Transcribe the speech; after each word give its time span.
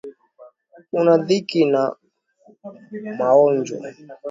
Una 0.99 1.13
dhiki 1.25 1.61
na 1.73 1.81
maonjo 3.17 3.75